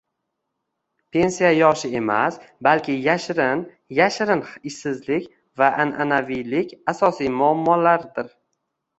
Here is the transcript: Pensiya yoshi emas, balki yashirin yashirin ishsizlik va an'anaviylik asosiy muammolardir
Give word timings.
Pensiya 1.15 1.49
yoshi 1.55 1.89
emas, 1.97 2.37
balki 2.67 2.95
yashirin 3.07 3.61
yashirin 3.97 4.41
ishsizlik 4.71 5.27
va 5.63 5.67
an'anaviylik 5.83 6.73
asosiy 6.95 7.31
muammolardir 7.43 8.33